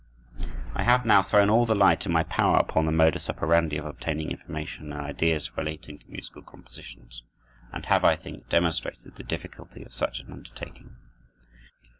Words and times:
I 0.73 0.81
have 0.81 1.05
now 1.05 1.21
thrown 1.21 1.51
all 1.51 1.67
the 1.67 1.75
light 1.75 2.07
in 2.07 2.11
my 2.11 2.23
power 2.23 2.57
upon 2.57 2.87
the 2.87 2.91
modus 2.91 3.29
operandi 3.29 3.77
of 3.77 3.85
obtaining 3.85 4.31
information 4.31 4.91
and 4.91 4.99
ideas 4.99 5.55
relating 5.55 5.99
to 5.99 6.09
musical 6.09 6.41
compositions, 6.41 7.21
and 7.71 7.85
have, 7.85 8.03
I 8.03 8.15
think, 8.15 8.49
demonstrated 8.49 9.15
the 9.17 9.23
difficulty 9.23 9.83
of 9.83 9.93
such 9.93 10.19
an 10.19 10.33
undertaking. 10.33 10.95